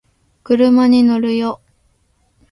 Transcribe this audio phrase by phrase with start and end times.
[0.43, 1.61] 車に乗るよ